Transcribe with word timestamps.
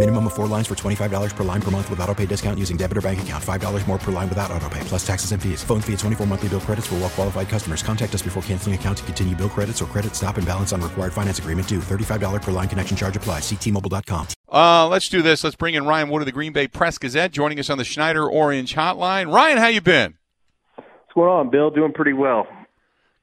Minimum 0.00 0.28
of 0.28 0.32
four 0.32 0.46
lines 0.46 0.66
for 0.66 0.74
$25 0.74 1.36
per 1.36 1.44
line 1.44 1.60
per 1.60 1.70
month 1.70 1.90
with 1.90 2.00
auto 2.00 2.14
pay 2.14 2.24
discount 2.24 2.58
using 2.58 2.78
debit 2.78 2.96
or 2.96 3.02
bank 3.02 3.20
account. 3.20 3.44
$5 3.44 3.86
more 3.86 3.98
per 3.98 4.10
line 4.10 4.30
without 4.30 4.50
auto 4.50 4.66
pay, 4.70 4.80
plus 4.84 5.06
taxes 5.06 5.32
and 5.32 5.42
fees. 5.42 5.62
Phone 5.62 5.82
fee 5.82 5.92
at 5.92 5.98
24 5.98 6.26
monthly 6.26 6.48
bill 6.48 6.60
credits 6.60 6.86
for 6.86 6.94
well 6.94 7.10
qualified 7.10 7.50
customers. 7.50 7.82
Contact 7.82 8.14
us 8.14 8.22
before 8.22 8.42
canceling 8.44 8.74
account 8.74 8.96
to 8.96 9.04
continue 9.04 9.36
bill 9.36 9.50
credits 9.50 9.82
or 9.82 9.84
credit 9.84 10.16
stop 10.16 10.38
and 10.38 10.46
balance 10.46 10.72
on 10.72 10.80
required 10.80 11.12
finance 11.12 11.38
agreement 11.38 11.68
due. 11.68 11.80
$35 11.80 12.40
per 12.40 12.50
line 12.50 12.66
connection 12.66 12.96
charge 12.96 13.14
applies. 13.14 13.42
Ctmobile.com. 13.42 14.28
Uh, 14.50 14.88
let's 14.88 15.10
do 15.10 15.20
this. 15.20 15.44
Let's 15.44 15.54
bring 15.54 15.74
in 15.74 15.84
Ryan 15.84 16.08
Wood 16.08 16.22
of 16.22 16.26
the 16.26 16.32
Green 16.32 16.54
Bay 16.54 16.66
Press 16.66 16.96
Gazette 16.96 17.30
joining 17.30 17.60
us 17.60 17.68
on 17.68 17.76
the 17.76 17.84
Schneider 17.84 18.26
Orange 18.26 18.74
Hotline. 18.74 19.30
Ryan, 19.30 19.58
how 19.58 19.66
you 19.66 19.82
been? 19.82 20.14
What's 20.76 21.12
going 21.14 21.28
on, 21.28 21.50
Bill? 21.50 21.68
Doing 21.68 21.92
pretty 21.92 22.14
well. 22.14 22.46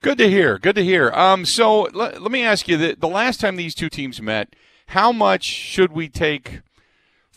Good 0.04 0.20
to 0.20 0.30
hear. 0.30 0.60
Good 0.60 0.76
to 0.76 0.84
hear. 0.84 1.10
Um, 1.10 1.44
so 1.44 1.90
let, 1.96 2.22
let 2.22 2.32
me 2.32 2.44
ask 2.44 2.68
you: 2.68 2.78
the, 2.78 2.96
the 2.96 3.08
last 3.08 3.42
time 3.42 3.56
these 3.56 3.74
two 3.74 3.90
teams 3.90 4.22
met, 4.22 4.56
how 4.90 5.12
much 5.12 5.44
should 5.44 5.92
we 5.92 6.08
take 6.08 6.62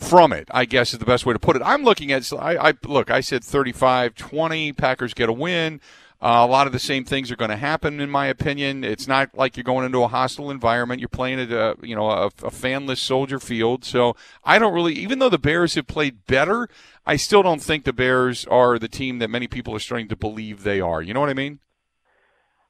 from 0.01 0.33
it? 0.33 0.49
I 0.51 0.65
guess 0.65 0.93
is 0.93 0.99
the 0.99 1.05
best 1.05 1.27
way 1.27 1.33
to 1.33 1.39
put 1.39 1.57
it. 1.57 1.63
I'm 1.65 1.83
looking 1.85 2.11
at. 2.13 2.33
I, 2.33 2.71
I 2.71 2.75
look. 2.85 3.11
I 3.11 3.21
said 3.21 3.43
35-20. 3.43 4.77
Packers 4.77 5.15
get 5.15 5.29
a 5.29 5.33
win. 5.33 5.81
Uh, 6.23 6.45
a 6.45 6.47
lot 6.47 6.67
of 6.67 6.75
the 6.75 6.79
same 6.79 7.03
things 7.03 7.31
are 7.31 7.37
going 7.37 7.51
to 7.51 7.57
happen, 7.57 7.99
in 7.99 8.11
my 8.11 8.27
opinion. 8.27 8.85
It's 8.85 9.09
not 9.09 9.35
like 9.35 9.57
you're 9.57 9.65
going 9.65 9.87
into 9.87 10.03
a 10.03 10.09
hostile 10.09 10.51
environment. 10.51 11.01
You're 11.01 11.09
playing 11.09 11.41
at 11.41 11.51
a 11.51 11.77
you 11.83 11.97
know 11.97 12.11
a, 12.11 12.27
a 12.27 12.51
fanless 12.51 12.99
Soldier 12.99 13.39
Field. 13.39 13.85
So 13.85 14.17
I 14.45 14.59
don't 14.59 14.75
really, 14.75 14.95
even 14.95 15.19
though 15.19 15.31
the 15.31 15.39
Bears 15.39 15.77
have 15.77 15.87
played 15.87 16.27
better, 16.27 16.69
I 17.07 17.17
still 17.17 17.43
don't 17.43 17.63
think 17.63 17.85
the 17.85 17.95
Bears 17.95 18.45
are 18.47 18.79
the 18.79 18.89
team 18.89 19.19
that 19.21 19.31
many 19.31 19.49
people 19.49 19.75
are 19.75 19.81
starting 19.81 20.09
to 20.09 20.17
believe 20.17 20.63
they 20.63 20.81
are. 20.81 21.01
You 21.01 21.15
know 21.15 21.21
what 21.21 21.31
I 21.31 21.35
mean? 21.35 21.61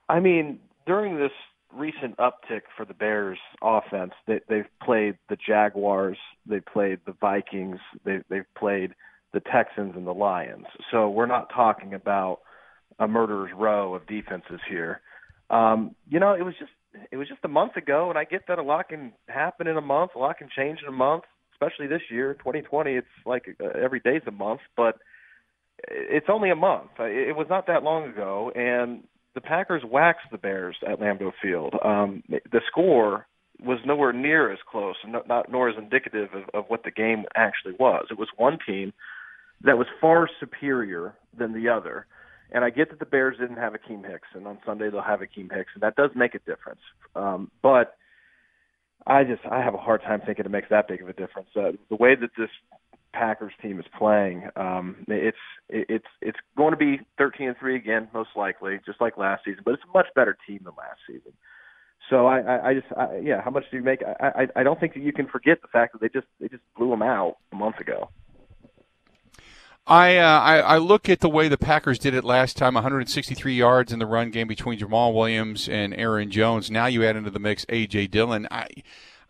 I 0.09 0.21
mean, 0.21 0.61
during 0.87 1.17
this 1.17 1.33
recent 1.75 2.17
uptick 2.19 2.63
for 2.77 2.85
the 2.85 2.95
Bears 2.95 3.39
offense, 3.63 4.13
they, 4.27 4.41
they've 4.49 4.69
played 4.83 5.17
the 5.29 5.37
Jaguars, 5.37 6.19
they've 6.47 6.65
played 6.65 7.01
the 7.07 7.15
Vikings, 7.21 7.79
they, 8.05 8.21
they've 8.29 8.55
played 8.57 8.95
the 9.33 9.41
Texans 9.41 9.95
and 9.97 10.07
the 10.07 10.15
Lions. 10.15 10.67
So 10.91 11.09
we're 11.09 11.27
not 11.27 11.51
talking 11.55 11.95
about 11.95 12.41
a 12.99 13.07
murderer's 13.07 13.53
row 13.57 13.95
of 13.95 14.07
defenses 14.07 14.61
here. 14.69 15.01
Um, 15.49 15.95
you 16.09 16.21
know, 16.21 16.35
it 16.35 16.43
was 16.43 16.55
just 16.59 16.73
it 17.13 17.17
was 17.17 17.29
just 17.29 17.45
a 17.45 17.49
month 17.49 17.77
ago, 17.77 18.09
and 18.11 18.19
I 18.19 18.25
get 18.25 18.49
that 18.49 18.59
a 18.59 18.63
lot 18.63 18.89
can 18.89 19.13
happen 19.29 19.69
in 19.69 19.77
a 19.77 19.81
month, 19.81 20.13
a 20.17 20.19
lot 20.19 20.39
can 20.39 20.49
change 20.55 20.81
in 20.83 20.89
a 20.89 20.97
month, 20.97 21.23
especially 21.53 21.87
this 21.87 22.03
year, 22.11 22.35
2020. 22.35 22.93
It's 22.93 23.07
like 23.25 23.57
uh, 23.63 23.79
every 23.81 24.01
day's 24.01 24.23
a 24.27 24.33
month, 24.33 24.61
but 24.77 24.99
it's 25.89 26.27
only 26.29 26.51
a 26.51 26.57
month. 26.57 26.91
It 26.99 27.37
was 27.37 27.47
not 27.49 27.67
that 27.69 27.83
long 27.83 28.09
ago, 28.09 28.51
and 28.55 29.05
the 29.35 29.41
Packers 29.41 29.83
waxed 29.85 30.27
the 30.31 30.39
Bears 30.39 30.77
at 30.89 31.01
Lambeau 31.01 31.33
Field. 31.43 31.75
Um, 31.85 32.23
the 32.29 32.61
score 32.69 33.27
was 33.63 33.79
nowhere 33.85 34.13
near 34.13 34.53
as 34.53 34.59
close, 34.71 34.97
not, 35.07 35.29
not 35.29 35.51
nor 35.51 35.69
as 35.69 35.77
indicative 35.77 36.31
of, 36.35 36.43
of 36.55 36.65
what 36.69 36.85
the 36.85 36.91
game 36.91 37.25
actually 37.37 37.75
was. 37.79 38.07
It 38.11 38.19
was 38.19 38.29
one 38.37 38.59
team 38.67 38.93
that 39.63 39.79
was 39.79 39.87
far 40.01 40.29
superior 40.41 41.15
than 41.37 41.53
the 41.53 41.69
other. 41.69 42.07
And 42.53 42.65
I 42.65 42.71
get 42.71 42.91
that 42.91 42.99
the 42.99 43.07
Bears 43.07 43.37
didn't 43.39 43.59
have 43.59 43.75
Akiem 43.75 44.05
Hicks, 44.05 44.29
and 44.35 44.47
on 44.47 44.59
Sunday 44.67 44.91
they'll 44.91 45.03
have 45.03 45.21
Akiem 45.21 45.55
Hicks, 45.55 45.71
and 45.75 45.83
that 45.83 45.95
does 45.95 46.11
make 46.17 46.35
a 46.35 46.41
difference. 46.41 46.81
Um, 47.15 47.51
but 47.63 47.97
I 49.07 49.25
just 49.25 49.43
I 49.51 49.63
have 49.63 49.75
a 49.75 49.79
hard 49.79 50.03
time 50.03 50.21
thinking 50.25 50.45
it 50.45 50.51
makes 50.51 50.69
that 50.71 50.89
big 50.89 51.03
of 51.03 51.09
a 51.09 51.13
difference. 51.13 51.49
Uh, 51.55 51.73
the 51.89 51.97
way 51.97 52.17
that 52.17 52.31
this 52.37 52.51
Packers 53.13 53.53
team 53.61 53.81
is 53.81 53.87
playing, 53.99 54.49
um, 54.57 55.05
it's 55.09 55.37
it's 55.69 56.07
it's 56.21 56.39
going 56.57 56.73
to 56.73 56.77
be 56.77 57.01
13 57.19 57.49
and 57.49 57.57
three 57.59 57.77
again, 57.77 58.09
most 58.15 58.31
likely, 58.37 58.79
just 58.87 59.01
like 59.01 59.17
last 59.17 59.45
season. 59.45 59.63
But 59.65 59.75
it's 59.75 59.83
a 59.83 59.93
much 59.97 60.07
better 60.15 60.37
team 60.47 60.61
than 60.65 60.75
last 60.79 61.01
season. 61.07 61.33
So 62.09 62.27
I, 62.27 62.41
I, 62.41 62.69
I 62.69 62.75
just, 62.75 62.87
I, 62.97 63.19
yeah. 63.19 63.41
How 63.41 63.51
much 63.51 63.65
do 63.71 63.77
you 63.77 63.83
make? 63.83 64.03
I, 64.03 64.27
I, 64.27 64.61
I 64.61 64.63
don't 64.63 64.81
think 64.81 64.95
that 64.95 65.03
you 65.03 65.13
can 65.13 65.29
forget 65.29 65.63
the 65.63 65.69
fact 65.69 65.93
that 65.93 66.01
they 66.01 66.09
just, 66.09 66.27
they 66.41 66.49
just 66.49 66.63
blew 66.77 66.91
them 66.91 67.03
out 67.03 67.37
a 67.53 67.57
month 67.57 67.79
ago. 67.79 68.11
I, 69.87 70.19
uh, 70.19 70.41
I, 70.41 70.59
I 70.59 70.79
look 70.79 71.09
at 71.09 71.21
the 71.21 71.29
way 71.29 71.49
the 71.49 71.59
Packers 71.59 71.99
did 71.99 72.15
it 72.15 72.25
last 72.25 72.57
time, 72.57 72.75
163 72.75 73.55
yards 73.55 73.93
in 73.93 73.99
the 73.99 74.07
run 74.07 74.31
game 74.31 74.47
between 74.47 74.79
Jamaal 74.79 75.15
Williams 75.15 75.69
and 75.69 75.95
Aaron 75.95 76.31
Jones. 76.31 76.71
Now 76.71 76.87
you 76.87 77.05
add 77.05 77.17
into 77.17 77.31
the 77.31 77.41
mix 77.41 77.65
A.J. 77.69 78.09
Dillon. 78.09 78.47
I, 78.51 78.69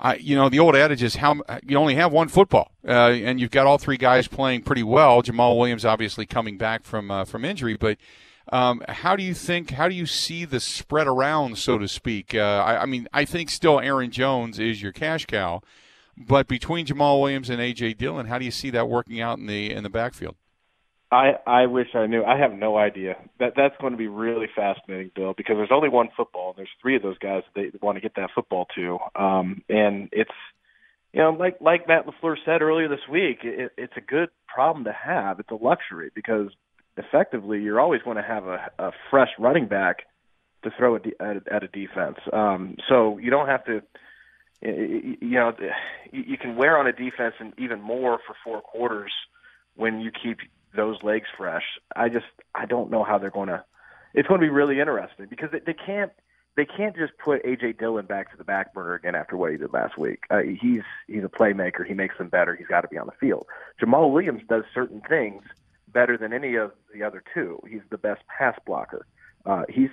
I, 0.03 0.15
you 0.15 0.35
know, 0.35 0.49
the 0.49 0.61
old 0.61 0.75
adage 0.75 1.03
is 1.03 1.17
how 1.17 1.43
you 1.63 1.77
only 1.77 1.95
have 1.97 2.11
one 2.11 2.29
football, 2.29 2.73
uh, 2.89 3.11
and 3.11 3.39
you've 3.39 3.51
got 3.51 3.67
all 3.67 3.77
three 3.77 3.99
guys 3.99 4.27
playing 4.27 4.63
pretty 4.63 4.83
well. 4.83 5.23
Jamaal 5.23 5.59
Williams 5.59 5.85
obviously 5.85 6.25
coming 6.25 6.57
back 6.57 6.85
from 6.85 7.11
uh, 7.11 7.27
from 7.27 7.45
injury, 7.45 7.77
but 7.77 7.99
um, 8.51 8.83
how 8.89 9.15
do 9.15 9.23
you 9.23 9.35
think? 9.35 9.73
How 9.73 9.89
do 9.89 9.95
you 9.95 10.07
see 10.07 10.47
the 10.47 10.59
spread 10.59 11.07
around, 11.07 11.59
so 11.59 11.77
to 11.77 11.87
speak? 11.87 12.35
Uh, 12.35 12.39
I, 12.65 12.83
I 12.83 12.87
mean, 12.87 13.09
I 13.13 13.27
think 13.27 13.51
still 13.51 13.79
Aaron 13.79 14.11
Jones 14.11 14.59
is 14.59 14.81
your 14.81 14.93
cash 14.93 15.27
cow, 15.27 15.61
but 16.17 16.49
between 16.49 16.87
Jamaal 16.87 17.21
Williams 17.21 17.51
and 17.51 17.61
A.J. 17.61 17.95
Dillon, 17.95 18.27
how 18.27 18.39
do 18.39 18.47
you 18.47 18.51
see 18.51 18.71
that 18.71 18.89
working 18.89 19.21
out 19.21 19.39
in 19.39 19.47
the 19.47 19.71
in 19.71 19.83
the 19.83 19.91
backfield? 19.91 20.37
I 21.11 21.33
I 21.47 21.67
wish 21.67 21.89
I 21.95 22.07
knew. 22.07 22.23
I 22.23 22.39
have 22.39 22.53
no 22.53 22.77
idea. 22.77 23.17
That 23.41 23.55
that's 23.57 23.75
going 23.81 23.93
to 23.93 23.97
be 23.97 24.07
really 24.07 24.47
fascinating, 24.55 25.11
Bill, 25.15 25.35
because 25.37 25.57
there's 25.57 25.73
only 25.73 25.89
one 25.89 26.09
football. 26.17 26.51
And 26.51 26.59
there's 26.59 26.69
three 26.81 26.97
of 26.97 27.03
those 27.03 27.19
guys 27.19 27.43
that 27.55 27.71
they 27.73 27.79
want 27.83 27.97
to 27.97 28.01
get 28.01 28.15
that 28.17 28.31
football 28.35 28.67
to, 28.77 28.99
um, 29.17 29.63
and 29.69 30.09
it's 30.13 30.31
you 31.13 31.21
know 31.21 31.31
like 31.31 31.57
like 31.61 31.89
Matt 31.89 32.07
Lafleur 32.07 32.37
said 32.45 32.63
earlier 32.63 32.89
this 32.89 33.07
week, 33.11 33.39
it, 33.43 33.73
it's 33.77 33.93
a 33.97 34.01
good 34.01 34.29
problem 34.47 34.85
to 34.85 34.93
have. 34.93 35.41
It's 35.41 35.51
a 35.51 35.57
luxury 35.57 36.11
because 36.15 36.49
effectively 36.97 37.61
you're 37.61 37.81
always 37.81 38.03
going 38.03 38.17
to 38.17 38.23
have 38.23 38.45
a, 38.45 38.71
a 38.79 38.93
fresh 39.11 39.31
running 39.39 39.67
back 39.67 39.99
to 40.63 40.71
throw 40.79 40.97
at, 40.97 41.07
at, 41.21 41.49
at 41.51 41.63
a 41.65 41.69
defense. 41.69 42.19
Um, 42.33 42.77
so 42.89 43.19
you 43.19 43.31
don't 43.31 43.49
have 43.49 43.65
to. 43.65 43.83
You 44.63 45.17
know, 45.21 45.53
you 46.13 46.37
can 46.37 46.55
wear 46.55 46.77
on 46.77 46.87
a 46.87 46.93
defense 46.93 47.35
and 47.41 47.55
even 47.59 47.81
more 47.81 48.19
for 48.27 48.37
four 48.45 48.61
quarters 48.61 49.11
when 49.75 50.01
you 50.01 50.11
keep 50.11 50.37
those 50.75 51.03
legs 51.03 51.27
fresh. 51.37 51.65
I 51.95 52.09
just 52.09 52.27
I 52.55 52.67
don't 52.67 52.91
know 52.91 53.05
how 53.05 53.19
they're 53.19 53.31
going 53.31 53.49
to. 53.49 53.65
It's 54.15 54.29
going 54.29 54.41
to 54.41 54.45
be 54.45 54.51
really 54.51 54.81
interesting 54.81 55.27
because 55.29 55.51
they, 55.53 55.61
they 55.61 55.75
can't 55.75 56.13
they 56.57 56.65
can't 56.65 56.97
just 56.97 57.13
put 57.23 57.45
AJ 57.45 57.79
Dillon 57.79 58.07
back 58.07 58.31
to 58.33 58.37
the 58.37 58.45
back 58.45 58.75
burner 58.75 58.95
again 58.95 59.15
after 59.15 59.37
what 59.37 59.53
he 59.53 59.57
did 59.57 59.73
last 59.73 59.97
week. 59.97 60.25
Uh, 60.31 60.41
he's 60.41 60.83
he's 61.07 61.25
a 61.25 61.29
playmaker. 61.29 61.87
He 61.87 61.95
makes 61.95 62.19
them 62.19 62.29
better. 62.29 62.57
He's 62.57 62.67
got 62.67 62.83
to 62.83 62.89
be 62.89 62.99
on 62.99 63.07
the 63.07 63.13
field. 63.13 63.47
Jamaal 63.81 64.13
Williams 64.13 64.43
does 64.49 64.65
certain 64.75 65.01
things 65.09 65.43
better 65.89 66.17
than 66.17 66.33
any 66.33 66.57
of 66.57 66.73
the 66.93 67.03
other 67.03 67.23
two. 67.35 67.61
He's 67.69 67.83
the 67.91 67.99
best 67.99 68.23
pass 68.27 68.59
blocker. 68.67 69.07
Uh, 69.47 69.63
he's 69.69 69.91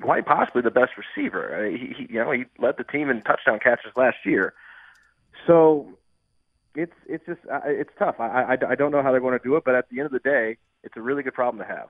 quite 0.00 0.26
possibly 0.26 0.62
the 0.62 0.70
best 0.70 0.92
receiver. 0.96 1.66
Uh, 1.66 1.70
he, 1.70 1.94
he, 1.96 2.12
you 2.14 2.22
know, 2.22 2.30
he 2.30 2.44
led 2.58 2.76
the 2.76 2.84
team 2.84 3.10
in 3.10 3.22
touchdown 3.22 3.58
catches 3.58 3.92
last 3.96 4.18
year. 4.24 4.54
So 5.46 5.88
it's 6.74 6.92
it's 7.06 7.24
just 7.26 7.40
uh, 7.52 7.60
it's 7.64 7.90
tough. 7.98 8.16
I, 8.18 8.42
I 8.42 8.56
I 8.70 8.74
don't 8.74 8.92
know 8.92 9.02
how 9.02 9.10
they're 9.10 9.20
going 9.20 9.38
to 9.38 9.44
do 9.44 9.56
it, 9.56 9.64
but 9.64 9.74
at 9.74 9.88
the 9.90 9.98
end 9.98 10.06
of 10.06 10.12
the 10.12 10.18
day, 10.18 10.56
it's 10.82 10.96
a 10.96 11.02
really 11.02 11.22
good 11.22 11.34
problem 11.34 11.66
to 11.66 11.74
have. 11.74 11.88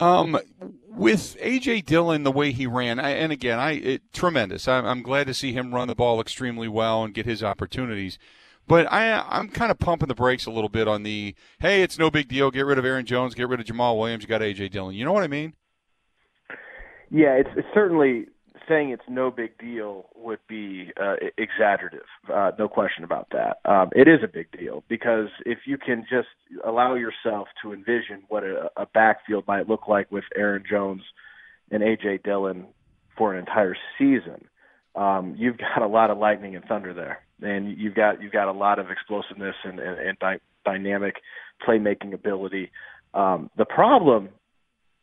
Um, 0.00 0.38
with 0.86 1.36
AJ 1.40 1.84
Dillon, 1.86 2.22
the 2.22 2.30
way 2.30 2.52
he 2.52 2.66
ran, 2.68 3.00
I, 3.00 3.10
and 3.10 3.32
again, 3.32 3.58
I 3.58 3.72
it, 3.72 4.02
tremendous. 4.12 4.68
I'm, 4.68 4.86
I'm 4.86 5.02
glad 5.02 5.26
to 5.26 5.34
see 5.34 5.52
him 5.52 5.74
run 5.74 5.88
the 5.88 5.94
ball 5.96 6.20
extremely 6.20 6.68
well 6.68 7.02
and 7.02 7.12
get 7.12 7.26
his 7.26 7.42
opportunities. 7.42 8.18
But 8.68 8.90
I, 8.92 9.24
I'm 9.28 9.48
kind 9.48 9.70
of 9.70 9.78
pumping 9.78 10.08
the 10.08 10.14
brakes 10.14 10.46
a 10.46 10.50
little 10.50 10.68
bit 10.68 10.86
on 10.86 11.02
the 11.02 11.34
hey, 11.58 11.82
it's 11.82 11.98
no 11.98 12.10
big 12.10 12.28
deal. 12.28 12.50
Get 12.50 12.66
rid 12.66 12.78
of 12.78 12.84
Aaron 12.84 13.06
Jones, 13.06 13.34
get 13.34 13.48
rid 13.48 13.60
of 13.60 13.66
Jamaal 13.66 13.98
Williams. 13.98 14.22
You 14.22 14.28
got 14.28 14.42
AJ 14.42 14.70
Dillon. 14.70 14.94
You 14.94 15.04
know 15.04 15.12
what 15.12 15.24
I 15.24 15.28
mean? 15.28 15.54
Yeah, 17.10 17.32
it's, 17.32 17.48
it's 17.56 17.68
certainly 17.72 18.26
saying 18.68 18.90
it's 18.90 19.02
no 19.08 19.30
big 19.30 19.58
deal 19.58 20.06
would 20.14 20.40
be 20.48 20.92
uh, 21.00 21.16
exaggerative. 21.36 22.06
Uh, 22.32 22.52
no 22.58 22.68
question 22.68 23.04
about 23.04 23.28
that. 23.32 23.58
Um, 23.64 23.90
it 23.94 24.08
is 24.08 24.20
a 24.22 24.28
big 24.28 24.50
deal 24.52 24.84
because 24.88 25.28
if 25.46 25.60
you 25.66 25.78
can 25.78 26.04
just 26.08 26.28
allow 26.64 26.94
yourself 26.94 27.48
to 27.62 27.72
envision 27.72 28.22
what 28.28 28.44
a, 28.44 28.70
a 28.76 28.86
backfield 28.86 29.44
might 29.46 29.68
look 29.68 29.88
like 29.88 30.10
with 30.12 30.24
Aaron 30.36 30.64
Jones 30.68 31.02
and 31.70 31.82
AJ 31.82 32.22
Dillon 32.24 32.66
for 33.16 33.32
an 33.32 33.40
entire 33.40 33.76
season, 33.98 34.44
um, 34.94 35.34
you've 35.38 35.58
got 35.58 35.82
a 35.82 35.88
lot 35.88 36.10
of 36.10 36.18
lightning 36.18 36.56
and 36.56 36.64
thunder 36.64 36.92
there. 36.94 37.20
and 37.42 37.78
you've 37.78 37.94
got 37.94 38.22
you've 38.22 38.32
got 38.32 38.48
a 38.48 38.52
lot 38.52 38.78
of 38.78 38.90
explosiveness 38.90 39.54
and, 39.64 39.78
and, 39.78 39.98
and 39.98 40.18
dy- 40.18 40.40
dynamic 40.64 41.16
playmaking 41.66 42.12
ability. 42.12 42.70
Um, 43.14 43.50
the 43.56 43.64
problem 43.64 44.30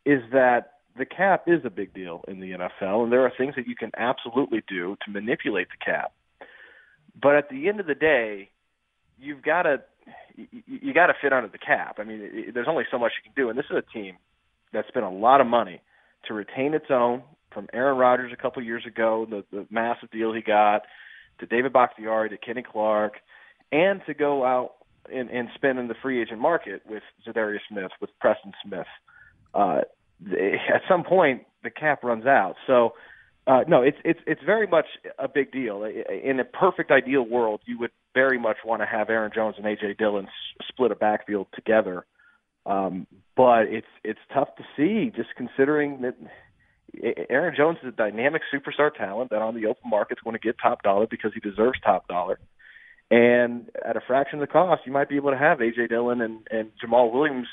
is 0.04 0.22
that 0.32 0.75
the 0.96 1.04
cap 1.04 1.44
is 1.46 1.60
a 1.64 1.70
big 1.70 1.94
deal 1.94 2.24
in 2.28 2.40
the 2.40 2.52
NFL, 2.52 3.04
and 3.04 3.12
there 3.12 3.22
are 3.22 3.32
things 3.36 3.54
that 3.56 3.66
you 3.66 3.76
can 3.76 3.90
absolutely 3.96 4.62
do 4.68 4.96
to 5.04 5.10
manipulate 5.10 5.68
the 5.68 5.84
cap. 5.84 6.12
But 7.20 7.36
at 7.36 7.48
the 7.48 7.68
end 7.68 7.80
of 7.80 7.86
the 7.86 7.94
day, 7.94 8.50
you've 9.18 9.42
got 9.42 9.62
to 9.62 9.82
you, 10.36 10.92
got 10.92 11.06
to 11.06 11.14
fit 11.20 11.32
under 11.32 11.48
the 11.48 11.58
cap. 11.58 11.96
I 11.98 12.04
mean, 12.04 12.20
it, 12.22 12.54
there's 12.54 12.68
only 12.68 12.84
so 12.90 12.98
much 12.98 13.12
you 13.22 13.30
can 13.30 13.42
do, 13.42 13.48
and 13.48 13.58
this 13.58 13.66
is 13.70 13.76
a 13.76 13.92
team 13.92 14.16
that 14.72 14.86
spent 14.88 15.04
a 15.04 15.10
lot 15.10 15.40
of 15.40 15.46
money 15.46 15.80
to 16.26 16.34
retain 16.34 16.74
its 16.74 16.86
own. 16.90 17.22
From 17.52 17.68
Aaron 17.72 17.96
Rodgers 17.96 18.32
a 18.34 18.36
couple 18.36 18.62
years 18.62 18.84
ago, 18.86 19.26
the, 19.28 19.44
the 19.50 19.66
massive 19.70 20.10
deal 20.10 20.34
he 20.34 20.42
got, 20.42 20.82
to 21.38 21.46
David 21.46 21.72
Bakhtiari, 21.72 22.28
to 22.28 22.36
Kenny 22.36 22.62
Clark, 22.62 23.14
and 23.72 24.02
to 24.06 24.12
go 24.12 24.44
out 24.44 24.72
and, 25.10 25.30
and 25.30 25.48
spend 25.54 25.78
in 25.78 25.88
the 25.88 25.94
free 26.02 26.20
agent 26.20 26.38
market 26.38 26.82
with 26.86 27.02
Za'Darius 27.26 27.60
Smith, 27.68 27.92
with 28.00 28.10
Preston 28.20 28.52
Smith. 28.62 28.86
Uh, 29.54 29.80
at 30.30 30.82
some 30.88 31.04
point, 31.04 31.42
the 31.62 31.70
cap 31.70 32.04
runs 32.04 32.26
out. 32.26 32.54
So, 32.66 32.94
uh, 33.46 33.60
no, 33.68 33.82
it's 33.82 33.98
it's 34.04 34.20
it's 34.26 34.42
very 34.44 34.66
much 34.66 34.86
a 35.18 35.28
big 35.28 35.52
deal. 35.52 35.84
In 35.84 36.40
a 36.40 36.44
perfect 36.44 36.90
ideal 36.90 37.22
world, 37.22 37.60
you 37.64 37.78
would 37.78 37.92
very 38.14 38.38
much 38.38 38.56
want 38.64 38.82
to 38.82 38.86
have 38.86 39.08
Aaron 39.08 39.30
Jones 39.34 39.56
and 39.58 39.66
AJ 39.66 39.98
Dillon 39.98 40.26
split 40.68 40.90
a 40.90 40.96
backfield 40.96 41.46
together. 41.54 42.04
Um, 42.64 43.06
but 43.36 43.66
it's 43.68 43.86
it's 44.02 44.18
tough 44.34 44.48
to 44.56 44.64
see, 44.76 45.12
just 45.14 45.28
considering 45.36 46.02
that 46.02 46.16
Aaron 47.30 47.54
Jones 47.56 47.78
is 47.82 47.88
a 47.88 47.96
dynamic 47.96 48.42
superstar 48.52 48.92
talent 48.92 49.30
that 49.30 49.42
on 49.42 49.54
the 49.54 49.66
open 49.66 49.90
market's 49.90 50.22
going 50.22 50.34
to 50.34 50.40
get 50.40 50.56
top 50.60 50.82
dollar 50.82 51.06
because 51.06 51.32
he 51.34 51.40
deserves 51.40 51.78
top 51.84 52.08
dollar. 52.08 52.38
And 53.10 53.70
at 53.84 53.96
a 53.96 54.00
fraction 54.00 54.40
of 54.40 54.48
the 54.48 54.52
cost, 54.52 54.82
you 54.84 54.92
might 54.92 55.08
be 55.08 55.16
able 55.16 55.30
to 55.30 55.38
have 55.38 55.58
AJ 55.58 55.90
Dillon 55.90 56.20
and, 56.20 56.40
and 56.50 56.70
Jamaal 56.84 57.12
Williams 57.12 57.46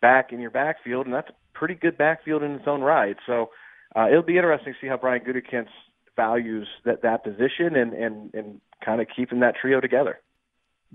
back 0.00 0.32
in 0.32 0.40
your 0.40 0.50
backfield, 0.50 1.06
and 1.06 1.14
that's 1.14 1.30
pretty 1.54 1.74
good 1.74 1.96
backfield 1.96 2.42
in 2.42 2.52
its 2.52 2.64
own 2.66 2.82
right. 2.82 3.16
So 3.26 3.50
uh, 3.96 4.08
it'll 4.10 4.22
be 4.22 4.36
interesting 4.36 4.74
to 4.74 4.78
see 4.80 4.88
how 4.88 4.96
Brian 4.96 5.22
Gutekunst 5.22 5.68
values 6.16 6.68
that 6.84 7.02
that 7.02 7.24
position 7.24 7.76
and 7.76 7.92
and 7.92 8.34
and 8.34 8.60
kind 8.84 9.00
of 9.00 9.06
keeping 9.14 9.40
that 9.40 9.54
trio 9.60 9.80
together. 9.80 10.20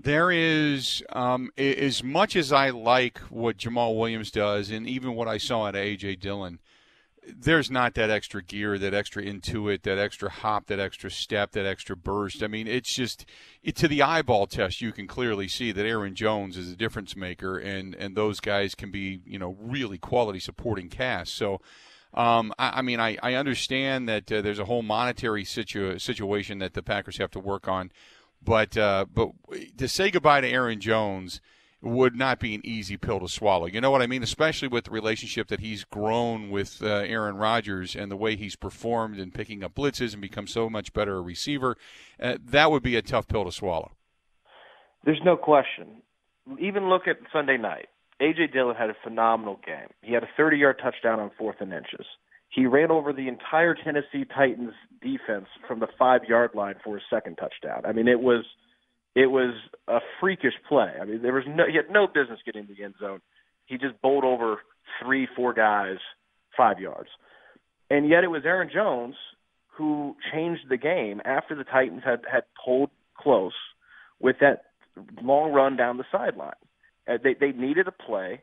There 0.02 0.30
is, 0.30 1.02
um, 1.10 1.50
as 1.58 2.02
much 2.02 2.34
as 2.34 2.52
I 2.52 2.70
like 2.70 3.18
what 3.28 3.58
Jamaal 3.58 3.98
Williams 3.98 4.30
does, 4.30 4.70
and 4.70 4.86
even 4.86 5.14
what 5.14 5.28
I 5.28 5.36
saw 5.36 5.68
at 5.68 5.74
AJ 5.74 6.20
Dillon, 6.20 6.58
there's 7.26 7.70
not 7.70 7.94
that 7.94 8.10
extra 8.10 8.42
gear, 8.42 8.78
that 8.78 8.94
extra 8.94 9.22
intuit, 9.22 9.82
that 9.82 9.98
extra 9.98 10.30
hop, 10.30 10.66
that 10.66 10.80
extra 10.80 11.10
step, 11.10 11.52
that 11.52 11.66
extra 11.66 11.96
burst. 11.96 12.42
I 12.42 12.46
mean, 12.46 12.66
it's 12.66 12.94
just 12.94 13.26
it, 13.62 13.76
to 13.76 13.88
the 13.88 14.02
eyeball 14.02 14.46
test, 14.46 14.80
you 14.80 14.92
can 14.92 15.06
clearly 15.06 15.48
see 15.48 15.72
that 15.72 15.86
Aaron 15.86 16.14
Jones 16.14 16.56
is 16.56 16.72
a 16.72 16.76
difference 16.76 17.16
maker, 17.16 17.58
and 17.58 17.94
and 17.94 18.16
those 18.16 18.40
guys 18.40 18.74
can 18.74 18.90
be 18.90 19.20
you 19.26 19.38
know 19.38 19.56
really 19.60 19.98
quality 19.98 20.40
supporting 20.40 20.88
cast. 20.88 21.34
So. 21.34 21.60
Um, 22.12 22.52
I, 22.58 22.78
I, 22.78 22.82
mean, 22.82 22.98
I, 22.98 23.16
I 23.22 23.34
understand 23.34 24.08
that 24.08 24.32
uh, 24.32 24.42
there's 24.42 24.58
a 24.58 24.64
whole 24.64 24.82
monetary 24.82 25.44
situ- 25.44 25.96
situation 26.00 26.58
that 26.58 26.74
the 26.74 26.82
Packers 26.82 27.18
have 27.18 27.30
to 27.30 27.38
work 27.38 27.68
on, 27.68 27.92
but 28.42 28.76
uh, 28.76 29.04
but 29.14 29.30
to 29.78 29.86
say 29.86 30.10
goodbye 30.10 30.40
to 30.40 30.48
Aaron 30.48 30.80
Jones 30.80 31.40
would 31.82 32.14
not 32.14 32.38
be 32.38 32.54
an 32.54 32.60
easy 32.64 32.96
pill 32.96 33.20
to 33.20 33.28
swallow. 33.28 33.66
You 33.66 33.80
know 33.80 33.90
what 33.90 34.02
I 34.02 34.06
mean? 34.06 34.22
Especially 34.22 34.68
with 34.68 34.84
the 34.84 34.90
relationship 34.90 35.48
that 35.48 35.60
he's 35.60 35.84
grown 35.84 36.50
with 36.50 36.82
uh, 36.82 36.86
Aaron 36.86 37.36
Rodgers 37.36 37.96
and 37.96 38.10
the 38.10 38.16
way 38.16 38.36
he's 38.36 38.56
performed 38.56 39.18
in 39.18 39.30
picking 39.30 39.64
up 39.64 39.74
blitzes 39.74 40.12
and 40.12 40.20
become 40.20 40.46
so 40.46 40.68
much 40.68 40.92
better 40.92 41.16
a 41.16 41.22
receiver. 41.22 41.76
Uh, 42.22 42.36
that 42.42 42.70
would 42.70 42.82
be 42.82 42.96
a 42.96 43.02
tough 43.02 43.28
pill 43.28 43.44
to 43.44 43.52
swallow. 43.52 43.92
There's 45.04 45.20
no 45.24 45.36
question. 45.36 46.02
Even 46.58 46.88
look 46.88 47.08
at 47.08 47.16
Sunday 47.32 47.56
night. 47.56 47.88
A.J. 48.20 48.48
Dillon 48.48 48.76
had 48.76 48.90
a 48.90 48.96
phenomenal 49.02 49.58
game. 49.64 49.88
He 50.02 50.12
had 50.12 50.22
a 50.22 50.28
30 50.36 50.58
yard 50.58 50.80
touchdown 50.82 51.18
on 51.18 51.30
fourth 51.38 51.56
and 51.60 51.72
inches. 51.72 52.04
He 52.50 52.66
ran 52.66 52.90
over 52.90 53.14
the 53.14 53.28
entire 53.28 53.74
Tennessee 53.74 54.26
Titans 54.34 54.74
defense 55.00 55.46
from 55.66 55.80
the 55.80 55.86
five 55.98 56.24
yard 56.24 56.50
line 56.54 56.74
for 56.84 56.96
his 56.96 57.04
second 57.08 57.36
touchdown. 57.36 57.86
I 57.86 57.92
mean, 57.92 58.08
it 58.08 58.20
was– 58.20 58.44
it 59.14 59.26
was 59.26 59.54
a 59.88 59.98
freakish 60.20 60.54
play. 60.68 60.92
I 61.00 61.04
mean, 61.04 61.22
there 61.22 61.32
was 61.32 61.44
no 61.48 61.66
he 61.66 61.76
had 61.76 61.90
no 61.90 62.06
business 62.06 62.40
getting 62.44 62.66
the 62.66 62.84
end 62.84 62.94
zone. 63.00 63.20
He 63.66 63.76
just 63.76 64.00
bowled 64.02 64.24
over 64.24 64.58
three, 65.02 65.28
four 65.36 65.52
guys, 65.52 65.96
five 66.56 66.78
yards, 66.78 67.08
and 67.88 68.08
yet 68.08 68.24
it 68.24 68.28
was 68.28 68.42
Aaron 68.44 68.70
Jones 68.72 69.14
who 69.66 70.16
changed 70.32 70.62
the 70.68 70.76
game 70.76 71.20
after 71.24 71.54
the 71.54 71.64
Titans 71.64 72.02
had 72.04 72.20
had 72.30 72.44
pulled 72.64 72.90
close 73.16 73.54
with 74.20 74.36
that 74.40 74.64
long 75.22 75.52
run 75.52 75.76
down 75.76 75.96
the 75.96 76.04
sideline. 76.12 76.52
Uh, 77.08 77.14
they 77.22 77.34
they 77.34 77.52
needed 77.52 77.88
a 77.88 77.92
play, 77.92 78.42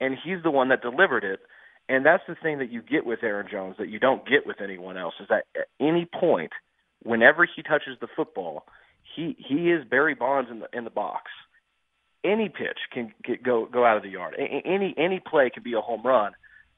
and 0.00 0.16
he's 0.22 0.42
the 0.42 0.50
one 0.50 0.68
that 0.68 0.82
delivered 0.82 1.24
it. 1.24 1.40
And 1.88 2.06
that's 2.06 2.22
the 2.28 2.36
thing 2.40 2.58
that 2.58 2.70
you 2.70 2.82
get 2.82 3.04
with 3.04 3.24
Aaron 3.24 3.48
Jones 3.50 3.76
that 3.78 3.88
you 3.88 3.98
don't 3.98 4.24
get 4.24 4.46
with 4.46 4.60
anyone 4.60 4.96
else 4.96 5.14
is 5.20 5.26
that 5.28 5.46
at 5.56 5.66
any 5.80 6.06
point, 6.06 6.52
whenever 7.02 7.44
he 7.44 7.62
touches 7.62 7.98
the 8.00 8.06
football, 8.14 8.64
he 9.14 9.36
he 9.38 9.70
is 9.70 9.84
Barry 9.88 10.14
Bonds 10.14 10.50
in 10.50 10.60
the 10.60 10.68
in 10.72 10.84
the 10.84 10.90
box. 10.90 11.30
Any 12.22 12.48
pitch 12.48 12.78
can 12.92 13.12
get, 13.24 13.42
go 13.42 13.66
go 13.66 13.84
out 13.84 13.96
of 13.96 14.02
the 14.02 14.10
yard. 14.10 14.34
A, 14.38 14.42
any 14.42 14.94
any 14.96 15.20
play 15.20 15.50
can 15.50 15.62
be 15.62 15.74
a 15.74 15.80
home 15.80 16.02
run. 16.04 16.32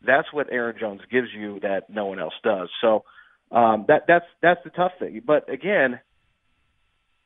That's 0.05 0.33
what 0.33 0.49
Aaron 0.51 0.77
Jones 0.79 1.01
gives 1.11 1.29
you 1.37 1.61
that 1.61 1.91
no 1.91 2.07
one 2.07 2.19
else 2.19 2.35
does. 2.43 2.69
So 2.81 3.05
um, 3.51 3.85
that 3.89 4.05
that's 4.07 4.27
that's 4.41 4.61
the 4.65 4.71
tough 4.71 4.93
thing. 4.99 5.23
But 5.25 5.53
again, 5.53 6.01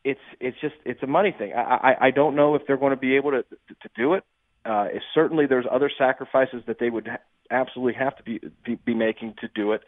it's 0.04 0.20
it's 0.40 0.56
just 0.60 0.74
it's 0.84 1.02
a 1.02 1.06
money 1.06 1.34
thing. 1.36 1.52
I 1.54 1.60
I, 2.00 2.06
I 2.06 2.10
don't 2.10 2.36
know 2.36 2.54
if 2.54 2.62
they're 2.66 2.76
going 2.76 2.90
to 2.90 2.96
be 2.96 3.16
able 3.16 3.32
to 3.32 3.42
to, 3.42 3.74
to 3.82 3.88
do 3.96 4.14
it. 4.14 4.24
Uh, 4.64 4.88
certainly, 5.14 5.46
there's 5.46 5.66
other 5.70 5.90
sacrifices 5.96 6.62
that 6.66 6.78
they 6.80 6.90
would 6.90 7.06
ha- 7.06 7.18
absolutely 7.50 7.94
have 7.94 8.16
to 8.16 8.22
be, 8.24 8.40
be 8.64 8.74
be 8.84 8.94
making 8.94 9.34
to 9.40 9.48
do 9.54 9.72
it. 9.72 9.82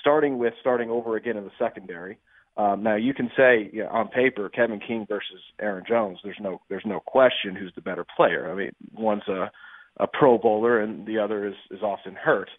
Starting 0.00 0.38
with 0.38 0.54
starting 0.60 0.90
over 0.90 1.16
again 1.16 1.36
in 1.36 1.44
the 1.44 1.52
secondary. 1.58 2.18
Um, 2.56 2.82
now 2.84 2.94
you 2.94 3.14
can 3.14 3.30
say 3.36 3.68
you 3.72 3.82
know, 3.82 3.88
on 3.88 4.08
paper 4.08 4.48
Kevin 4.48 4.80
King 4.80 5.06
versus 5.08 5.40
Aaron 5.60 5.84
Jones. 5.88 6.18
There's 6.22 6.38
no 6.40 6.60
there's 6.68 6.84
no 6.86 7.00
question 7.00 7.56
who's 7.56 7.72
the 7.74 7.80
better 7.80 8.06
player. 8.16 8.50
I 8.50 8.54
mean, 8.54 8.70
one's 8.92 9.26
a 9.28 9.50
a 9.98 10.06
Pro 10.06 10.38
Bowler 10.38 10.80
and 10.80 11.06
the 11.06 11.18
other 11.18 11.46
is 11.46 11.54
is 11.70 11.82
often 11.82 12.14
hurt. 12.14 12.50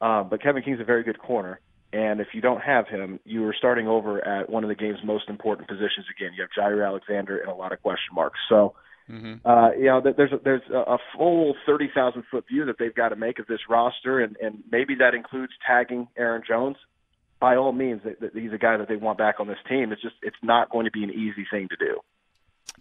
Um, 0.00 0.28
but 0.28 0.42
Kevin 0.42 0.62
King's 0.62 0.80
a 0.80 0.84
very 0.84 1.04
good 1.04 1.18
corner, 1.18 1.60
and 1.92 2.20
if 2.20 2.28
you 2.34 2.40
don't 2.40 2.60
have 2.60 2.88
him, 2.88 3.20
you 3.24 3.46
are 3.46 3.54
starting 3.56 3.86
over 3.86 4.22
at 4.26 4.50
one 4.50 4.64
of 4.64 4.68
the 4.68 4.74
game's 4.74 4.98
most 5.04 5.28
important 5.28 5.68
positions 5.68 6.06
again. 6.14 6.32
You 6.36 6.42
have 6.42 6.50
Jaire 6.50 6.84
Alexander 6.84 7.38
and 7.38 7.48
a 7.48 7.54
lot 7.54 7.72
of 7.72 7.80
question 7.82 8.14
marks. 8.14 8.38
So. 8.48 8.74
Mm-hmm. 9.08 9.48
Uh, 9.48 9.70
you 9.70 9.84
know, 9.84 10.02
there's 10.02 10.32
a, 10.32 10.40
there's 10.42 10.68
a 10.68 10.98
full 11.16 11.54
thirty 11.64 11.88
thousand 11.94 12.24
foot 12.28 12.44
view 12.50 12.64
that 12.64 12.74
they've 12.76 12.92
got 12.92 13.10
to 13.10 13.16
make 13.16 13.38
of 13.38 13.46
this 13.46 13.60
roster, 13.70 14.18
and, 14.18 14.36
and 14.42 14.64
maybe 14.68 14.96
that 14.96 15.14
includes 15.14 15.52
tagging 15.64 16.08
Aaron 16.18 16.42
Jones 16.44 16.76
by 17.40 17.56
all 17.56 17.72
means, 17.72 18.02
that, 18.04 18.32
he's 18.34 18.52
a 18.52 18.58
guy 18.58 18.76
that 18.76 18.88
they 18.88 18.96
want 18.96 19.18
back 19.18 19.40
on 19.40 19.46
this 19.46 19.58
team. 19.68 19.92
It's 19.92 20.02
just 20.02 20.16
it's 20.22 20.36
not 20.42 20.70
going 20.70 20.86
to 20.86 20.90
be 20.90 21.04
an 21.04 21.10
easy 21.10 21.46
thing 21.50 21.68
to 21.68 21.76
do. 21.76 22.00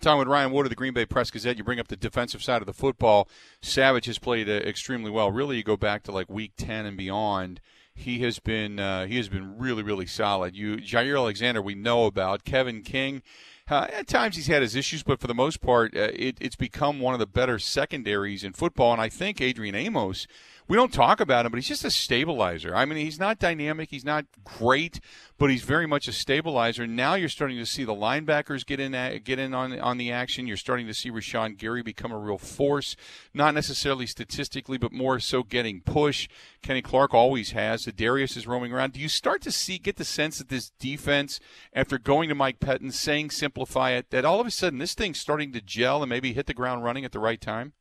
Tom 0.02 0.20
with 0.20 0.28
Ryan 0.28 0.52
Wood 0.52 0.66
of 0.66 0.70
the 0.70 0.76
Green 0.76 0.94
Bay 0.94 1.06
Press 1.06 1.32
Gazette. 1.32 1.58
You 1.58 1.64
bring 1.64 1.80
up 1.80 1.88
the 1.88 1.96
defensive 1.96 2.44
side 2.44 2.62
of 2.62 2.66
the 2.66 2.74
football. 2.74 3.30
Savage 3.62 4.06
has 4.06 4.20
played 4.20 4.50
uh, 4.50 4.54
extremely 4.54 5.10
well. 5.10 5.32
Really, 5.32 5.58
you 5.58 5.64
go 5.64 5.78
back 5.78 6.04
to 6.04 6.12
like 6.12 6.30
Week 6.30 6.54
Ten 6.58 6.86
and 6.86 6.98
beyond. 6.98 7.62
He 7.94 8.20
has 8.20 8.40
been 8.40 8.80
uh, 8.80 9.06
he 9.06 9.18
has 9.18 9.30
been 9.30 9.58
really 9.58 9.84
really 9.84 10.06
solid. 10.06 10.56
You 10.56 10.78
Jaire 10.78 11.18
Alexander 11.18 11.62
we 11.62 11.76
know 11.76 12.06
about. 12.06 12.44
Kevin 12.44 12.82
King. 12.82 13.22
Uh, 13.68 13.88
at 13.92 14.06
times 14.06 14.36
he's 14.36 14.46
had 14.46 14.62
his 14.62 14.76
issues, 14.76 15.02
but 15.02 15.20
for 15.20 15.26
the 15.26 15.34
most 15.34 15.60
part, 15.60 15.98
uh, 15.98 16.10
it, 16.14 16.38
it's 16.40 16.56
become 16.56 17.00
one 17.00 17.16
of 17.16 17.20
the 17.20 17.26
better 17.26 17.58
secondaries 17.58 18.44
in 18.44 18.54
football. 18.54 18.92
And 18.92 19.02
I 19.02 19.10
think 19.10 19.42
Adrian 19.42 19.74
Amos 19.74 20.28
we 20.68 20.76
don't 20.76 20.92
talk 20.92 21.20
about 21.20 21.46
him, 21.46 21.52
but 21.52 21.58
he's 21.58 21.68
just 21.68 21.86
a 21.86 21.92
stabilizer. 21.92 22.76
I 22.76 22.86
mean, 22.86 22.98
he's 22.98 23.20
not 23.20 23.38
dynamic, 23.38 23.92
he's 23.92 24.06
not 24.06 24.26
great, 24.44 25.00
but 25.38 25.50
he's 25.50 25.62
very 25.62 25.86
much 25.86 26.08
a 26.08 26.12
stabilizer. 26.12 26.88
Now 26.88 27.14
you're 27.14 27.30
starting 27.30 27.58
to 27.58 27.66
see 27.66 27.84
the 27.84 27.94
linebackers 27.94 28.66
get 28.66 28.80
in 28.80 28.96
uh, 28.96 29.20
get 29.24 29.38
in 29.38 29.54
on 29.54 29.80
on 29.80 29.98
the 29.98 30.12
action. 30.12 30.48
You're 30.48 30.58
starting 30.58 30.88
to 30.88 30.94
see 30.94 31.12
Rashan 31.12 31.58
Gary 31.58 31.84
become 31.84 32.12
a 32.12 32.18
real 32.18 32.40
force, 32.40 32.96
not 33.34 33.54
necessarily 33.54 34.08
statistically, 34.08 34.78
but 34.78 34.92
more 34.92 35.20
so 35.20 35.44
getting 35.44 35.82
push. 35.82 36.28
Kenny 36.64 36.82
Clark 36.82 37.14
always 37.14 37.52
has. 37.52 37.86
Za'Darius 37.86 38.36
is 38.36 38.48
roaming 38.48 38.74
around. 38.74 38.94
Do 38.94 39.00
you 39.00 39.10
start 39.10 39.42
to 39.44 39.52
see 39.52 39.78
get 39.78 39.98
the 39.98 40.06
sense 40.06 40.40
that 40.40 40.50
this 40.50 40.72
defense, 40.80 41.40
after 41.74 42.00
going 42.00 42.30
to 42.30 42.36
Mike 42.36 42.60
Pettine, 42.60 42.92
saying 42.92 43.30
simplify 43.30 43.92
it, 43.92 44.10
that 44.10 44.26
all 44.26 44.42
of 44.42 44.48
a 44.48 44.52
sudden 44.52 44.80
this 44.80 44.96
thing's 44.96 45.20
starting 45.20 45.54
to 45.54 45.62
gel 45.62 46.02
and 46.02 46.10
maybe 46.10 46.34
hit 46.34 46.48
the 46.48 46.54
ground 46.56 46.84
running 46.84 47.06
at 47.06 47.12
the 47.12 47.20
right 47.20 47.40
time? 47.40 47.74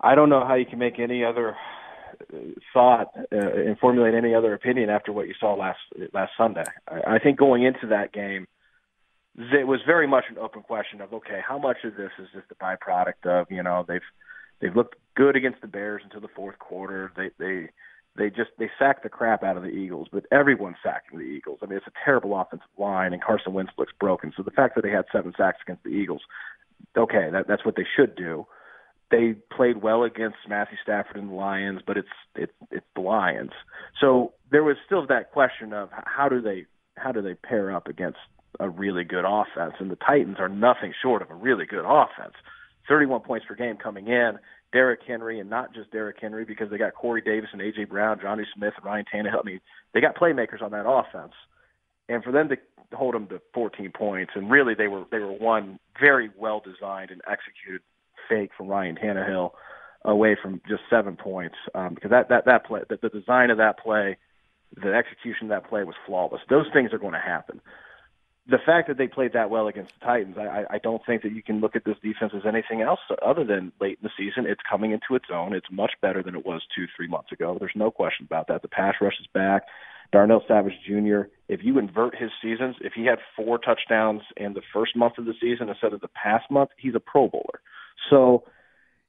I 0.00 0.14
don't 0.14 0.28
know 0.28 0.44
how 0.46 0.54
you 0.54 0.66
can 0.66 0.78
make 0.78 0.98
any 0.98 1.24
other 1.24 1.56
uh, 2.32 2.36
thought 2.72 3.08
uh, 3.32 3.36
and 3.36 3.78
formulate 3.78 4.14
any 4.14 4.34
other 4.34 4.54
opinion 4.54 4.90
after 4.90 5.12
what 5.12 5.28
you 5.28 5.34
saw 5.38 5.54
last 5.54 5.78
last 6.12 6.32
Sunday. 6.36 6.64
I, 6.88 7.16
I 7.16 7.18
think 7.18 7.38
going 7.38 7.64
into 7.64 7.88
that 7.88 8.12
game, 8.12 8.46
it 9.36 9.66
was 9.66 9.80
very 9.86 10.06
much 10.06 10.24
an 10.30 10.38
open 10.38 10.62
question 10.62 11.00
of 11.00 11.12
okay, 11.12 11.40
how 11.46 11.58
much 11.58 11.78
of 11.84 11.96
this 11.96 12.10
is 12.18 12.28
just 12.34 12.46
a 12.50 12.54
byproduct 12.54 13.26
of 13.26 13.46
you 13.50 13.62
know 13.62 13.84
they've 13.86 14.00
they've 14.60 14.74
looked 14.74 14.96
good 15.16 15.36
against 15.36 15.60
the 15.60 15.68
Bears 15.68 16.02
until 16.04 16.20
the 16.20 16.34
fourth 16.34 16.58
quarter. 16.58 17.12
They 17.16 17.30
they 17.38 17.68
they 18.16 18.28
just 18.28 18.50
they 18.58 18.70
sacked 18.78 19.02
the 19.02 19.08
crap 19.08 19.42
out 19.42 19.56
of 19.56 19.62
the 19.62 19.68
Eagles, 19.68 20.08
but 20.12 20.26
everyone's 20.32 20.76
sacking 20.82 21.18
the 21.18 21.24
Eagles. 21.24 21.58
I 21.62 21.66
mean, 21.66 21.76
it's 21.76 21.86
a 21.86 22.04
terrible 22.04 22.38
offensive 22.38 22.66
line, 22.78 23.12
and 23.12 23.22
Carson 23.22 23.52
Wentz 23.52 23.72
looks 23.78 23.92
broken. 24.00 24.32
So 24.36 24.42
the 24.42 24.50
fact 24.50 24.74
that 24.74 24.82
they 24.82 24.90
had 24.90 25.04
seven 25.12 25.32
sacks 25.36 25.58
against 25.62 25.84
the 25.84 25.90
Eagles, 25.90 26.22
okay, 26.96 27.28
that, 27.30 27.46
that's 27.46 27.64
what 27.64 27.76
they 27.76 27.86
should 27.96 28.16
do. 28.16 28.46
They 29.10 29.34
played 29.54 29.82
well 29.82 30.04
against 30.04 30.36
Matthew 30.48 30.76
Stafford 30.82 31.16
and 31.16 31.30
the 31.30 31.34
Lions, 31.34 31.80
but 31.86 31.96
it's 31.96 32.08
it's 32.36 32.52
it's 32.70 32.86
the 32.94 33.00
Lions. 33.00 33.50
So 34.00 34.34
there 34.50 34.62
was 34.62 34.76
still 34.86 35.06
that 35.06 35.32
question 35.32 35.72
of 35.72 35.90
how 35.92 36.28
do 36.28 36.40
they 36.40 36.66
how 36.96 37.12
do 37.12 37.22
they 37.22 37.34
pair 37.34 37.74
up 37.74 37.88
against 37.88 38.18
a 38.60 38.68
really 38.68 39.04
good 39.04 39.24
offense? 39.26 39.74
And 39.80 39.90
the 39.90 39.96
Titans 39.96 40.36
are 40.38 40.48
nothing 40.48 40.92
short 41.02 41.22
of 41.22 41.30
a 41.30 41.34
really 41.34 41.66
good 41.66 41.84
offense. 41.84 42.34
31 42.88 43.20
points 43.20 43.46
per 43.46 43.54
game 43.54 43.76
coming 43.76 44.08
in. 44.08 44.38
Derrick 44.72 45.00
Henry, 45.06 45.40
and 45.40 45.50
not 45.50 45.74
just 45.74 45.90
Derrick 45.90 46.18
Henry, 46.20 46.44
because 46.44 46.70
they 46.70 46.78
got 46.78 46.94
Corey 46.94 47.20
Davis 47.20 47.50
and 47.52 47.60
AJ 47.60 47.88
Brown, 47.88 48.20
Jonnu 48.20 48.44
Smith, 48.54 48.74
and 48.76 48.84
Ryan 48.84 49.04
Tannehill. 49.12 49.40
I 49.40 49.42
mean, 49.44 49.60
they 49.92 50.00
got 50.00 50.16
playmakers 50.16 50.62
on 50.62 50.70
that 50.70 50.88
offense, 50.88 51.32
and 52.08 52.22
for 52.22 52.30
them 52.30 52.48
to 52.50 52.56
hold 52.94 53.14
them 53.14 53.26
to 53.28 53.40
14 53.54 53.90
points, 53.92 54.32
and 54.34 54.50
really 54.50 54.74
they 54.74 54.88
were 54.88 55.04
they 55.10 55.18
were 55.18 55.32
one 55.32 55.78
very 56.00 56.30
well 56.38 56.62
designed 56.64 57.10
and 57.10 57.20
executed 57.26 57.82
fake 58.30 58.52
from 58.56 58.68
Ryan 58.68 58.96
Tannehill 58.96 59.50
away 60.04 60.36
from 60.40 60.62
just 60.66 60.82
seven 60.88 61.16
points 61.16 61.56
um, 61.74 61.94
because 61.94 62.10
that 62.10 62.30
that 62.30 62.46
that 62.46 62.64
play, 62.64 62.80
the, 62.88 62.98
the 63.02 63.10
design 63.10 63.50
of 63.50 63.58
that 63.58 63.78
play, 63.78 64.16
the 64.74 64.94
execution 64.94 65.50
of 65.50 65.60
that 65.60 65.68
play 65.68 65.84
was 65.84 65.96
flawless. 66.06 66.40
Those 66.48 66.66
things 66.72 66.94
are 66.94 66.98
going 66.98 67.12
to 67.12 67.20
happen 67.20 67.60
the 68.50 68.58
fact 68.64 68.88
that 68.88 68.98
they 68.98 69.06
played 69.06 69.32
that 69.34 69.50
well 69.50 69.68
against 69.68 69.92
the 69.98 70.04
Titans, 70.04 70.36
I, 70.38 70.64
I 70.68 70.78
don't 70.78 71.04
think 71.06 71.22
that 71.22 71.32
you 71.32 71.42
can 71.42 71.60
look 71.60 71.76
at 71.76 71.84
this 71.84 71.96
defense 72.02 72.32
as 72.34 72.42
anything 72.46 72.82
else 72.82 73.00
other 73.24 73.44
than 73.44 73.72
late 73.80 73.98
in 74.02 74.08
the 74.08 74.10
season. 74.16 74.50
It's 74.50 74.60
coming 74.68 74.92
into 74.92 75.14
its 75.14 75.26
own. 75.32 75.54
It's 75.54 75.70
much 75.70 75.92
better 76.02 76.22
than 76.22 76.34
it 76.34 76.44
was 76.44 76.62
two, 76.74 76.86
three 76.96 77.06
months 77.06 77.32
ago. 77.32 77.56
There's 77.58 77.72
no 77.74 77.90
question 77.90 78.26
about 78.26 78.48
that. 78.48 78.62
The 78.62 78.68
pass 78.68 78.94
rush 79.00 79.18
is 79.20 79.26
back. 79.32 79.62
Darnell 80.12 80.42
Savage 80.48 80.74
Jr., 80.84 81.30
if 81.48 81.60
you 81.62 81.78
invert 81.78 82.18
his 82.18 82.30
seasons, 82.42 82.76
if 82.80 82.94
he 82.94 83.04
had 83.04 83.18
four 83.36 83.58
touchdowns 83.58 84.22
in 84.36 84.54
the 84.54 84.62
first 84.72 84.96
month 84.96 85.18
of 85.18 85.24
the 85.24 85.34
season 85.40 85.68
instead 85.68 85.92
of 85.92 86.00
the 86.00 86.08
past 86.08 86.50
month, 86.50 86.70
he's 86.76 86.96
a 86.96 87.00
Pro 87.00 87.28
Bowler. 87.28 87.60
So, 88.08 88.44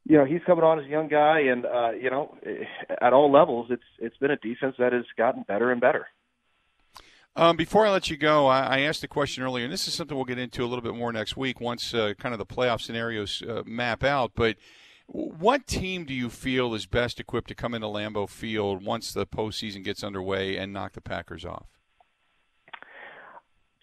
you 0.05 0.17
know, 0.17 0.25
he's 0.25 0.41
coming 0.45 0.63
on 0.63 0.79
as 0.79 0.85
a 0.85 0.89
young 0.89 1.07
guy, 1.07 1.41
and 1.41 1.65
uh, 1.65 1.91
you 1.91 2.09
know, 2.09 2.37
at 3.01 3.13
all 3.13 3.31
levels, 3.31 3.67
it's 3.69 3.83
it's 3.99 4.17
been 4.17 4.31
a 4.31 4.37
defense 4.37 4.75
that 4.79 4.93
has 4.93 5.05
gotten 5.17 5.43
better 5.43 5.71
and 5.71 5.79
better. 5.79 6.07
Um, 7.35 7.55
before 7.55 7.85
I 7.85 7.91
let 7.91 8.09
you 8.09 8.17
go, 8.17 8.47
I, 8.47 8.61
I, 8.61 8.79
asked 8.81 9.05
a 9.05 9.07
question 9.07 9.41
earlier, 9.41 9.63
and 9.63 9.71
this 9.71 9.87
is 9.87 9.93
something 9.93 10.17
we'll 10.17 10.25
get 10.25 10.37
into 10.37 10.65
a 10.65 10.67
little 10.67 10.81
bit 10.81 10.93
more 10.93 11.13
next 11.13 11.37
week 11.37 11.61
once 11.61 11.93
uh, 11.93 12.13
kind 12.19 12.33
of 12.33 12.39
the 12.39 12.45
playoff 12.45 12.81
scenarios 12.81 13.41
uh, 13.47 13.63
map 13.65 14.03
out. 14.03 14.33
But 14.35 14.57
what 15.07 15.65
team 15.65 16.03
do 16.03 16.13
you 16.13 16.29
feel 16.29 16.73
is 16.73 16.85
best 16.85 17.21
equipped 17.21 17.47
to 17.47 17.55
come 17.55 17.73
into 17.73 17.87
Lambeau 17.87 18.27
Field 18.27 18.83
once 18.83 19.13
the 19.13 19.25
postseason 19.25 19.81
gets 19.81 20.03
underway 20.03 20.57
and 20.57 20.73
knock 20.73 20.91
the 20.91 21.01
Packers 21.01 21.45
off? 21.45 21.67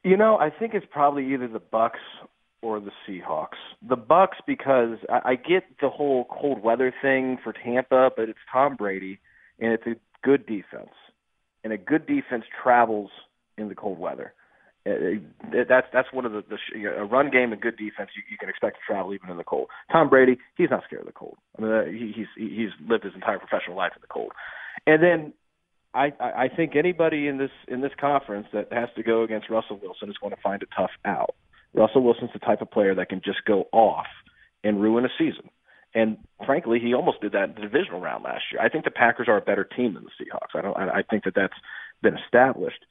You 0.05 0.17
know, 0.17 0.39
I 0.39 0.51
think 0.51 0.75
it's 0.75 0.87
probably 0.91 1.33
either 1.33 1.49
the 1.49 1.61
Bucs 1.61 1.99
or 2.63 2.81
the 2.81 2.91
Seahawks. 3.07 3.59
The 3.87 3.97
Bucs 3.97 4.39
because 4.47 4.99
I, 5.09 5.31
I 5.31 5.35
get 5.37 5.65
the 5.81 5.89
whole 5.89 6.27
cold 6.31 6.63
weather 6.63 6.93
thing 7.03 7.39
for 7.43 7.53
Tampa, 7.53 8.11
but 8.17 8.29
it's 8.29 8.39
Tom 8.53 8.77
Brady 8.77 9.21
and 9.59 9.73
it's 9.73 9.87
a 9.87 9.97
good 10.23 10.47
defense, 10.47 10.95
and 11.65 11.73
a 11.73 11.79
good 11.79 12.07
defense 12.07 12.45
travels– 12.63 13.11
in 13.59 13.69
the 13.69 13.75
cold 13.75 13.99
weather. 13.99 14.33
Uh, 14.87 15.21
that's 15.69 15.87
that's 15.93 16.09
one 16.13 16.25
of 16.25 16.33
the, 16.33 16.43
the 16.49 16.57
you 16.75 16.85
know, 16.85 16.95
a 16.95 17.05
run 17.05 17.31
game 17.31 17.53
and 17.53 17.61
good 17.61 17.77
defense. 17.77 18.11
You, 18.17 18.23
you 18.31 18.39
can 18.39 18.49
expect 18.49 18.77
to 18.77 18.81
travel 18.87 19.13
even 19.13 19.29
in 19.29 19.37
the 19.37 19.45
cold. 19.45 19.69
Tom 19.93 20.09
Brady, 20.09 20.39
he's 20.57 20.71
not 20.71 20.85
scared 20.87 21.03
of 21.03 21.07
the 21.07 21.13
cold. 21.13 21.37
I 21.59 21.63
mean, 21.63 21.73
uh, 21.73 21.85
he, 21.85 22.13
he's 22.15 22.27
he's 22.37 22.71
lived 22.89 23.05
his 23.05 23.15
entire 23.15 23.39
professional 23.39 23.77
life 23.77 23.93
in 23.95 24.01
the 24.01 24.07
cold. 24.07 24.33
And 24.87 25.03
then 25.03 25.33
I 25.93 26.13
I 26.21 26.49
think 26.49 26.75
anybody 26.75 27.27
in 27.27 27.37
this 27.37 27.51
in 27.67 27.83
this 27.83 27.93
conference 28.01 28.47
that 28.55 28.73
has 28.73 28.89
to 28.97 29.03
go 29.03 29.25
against 29.25 29.51
Russell 29.51 29.79
Wilson 29.83 30.09
is 30.09 30.17
going 30.17 30.35
to 30.35 30.41
find 30.41 30.63
a 30.63 30.67
tough 30.75 30.93
out. 31.05 31.35
Russell 31.75 32.03
Wilson's 32.03 32.31
the 32.33 32.39
type 32.39 32.61
of 32.61 32.71
player 32.71 32.95
that 32.95 33.09
can 33.09 33.21
just 33.25 33.45
go 33.47 33.69
off 33.73 34.07
and 34.65 34.81
ruin 34.81 35.05
a 35.05 35.09
season. 35.19 35.51
And 35.95 36.19
frankly, 36.45 36.79
he 36.81 36.95
almost 36.95 37.21
did 37.21 37.33
that 37.33 37.51
in 37.51 37.55
the 37.55 37.63
divisional 37.63 38.01
round 38.01 38.25
last 38.25 38.45
year. 38.53 38.61
I 38.61 38.69
think 38.69 38.85
the 38.85 38.91
Packers 38.91 39.29
are 39.29 39.39
a 39.39 39.43
better 39.43 39.65
team 39.65 39.95
than 39.95 40.05
the 40.05 40.25
Seahawks. 40.25 40.59
I 40.59 40.63
don't. 40.63 40.77
I, 40.77 41.03
think 41.03 41.25
that 41.25 41.35
that's 41.35 41.55
been 42.03 42.17
established. 42.17 42.85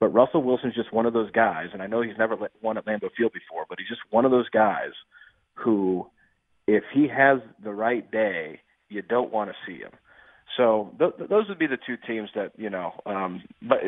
But 0.00 0.08
Russell 0.08 0.42
Wilson's 0.42 0.74
just 0.74 0.92
one 0.92 1.06
of 1.06 1.12
those 1.12 1.30
guys, 1.30 1.68
and 1.72 1.80
I 1.80 1.86
know 1.86 2.02
he's 2.02 2.18
never 2.18 2.36
won 2.60 2.76
at 2.76 2.84
Lambeau 2.84 3.08
Field 3.16 3.32
before, 3.32 3.64
but 3.68 3.78
he's 3.78 3.88
just 3.88 4.00
one 4.10 4.24
of 4.24 4.30
those 4.30 4.48
guys 4.48 4.90
who, 5.54 6.06
if 6.66 6.82
he 6.92 7.08
has 7.08 7.38
the 7.62 7.72
right 7.72 8.10
day, 8.10 8.60
you 8.88 9.00
don't 9.00 9.32
want 9.32 9.50
to 9.50 9.56
see 9.66 9.78
him. 9.78 9.92
So 10.56 10.94
th- 10.98 11.28
those 11.30 11.48
would 11.48 11.58
be 11.58 11.66
the 11.66 11.78
two 11.86 11.96
teams 12.06 12.28
that 12.34 12.52
you 12.56 12.68
know. 12.68 12.92
Um, 13.06 13.42
but 13.62 13.78